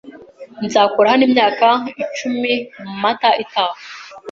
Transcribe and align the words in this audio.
Nzakora 0.65 1.11
hano 1.13 1.23
imyaka 1.29 1.65
icumi 2.03 2.53
Mata 3.01 3.29
itaha. 3.43 3.79